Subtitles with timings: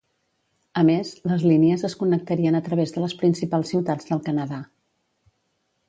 [0.81, 4.65] A més, les línies es connectarien a través de les principals ciutats del Canadà.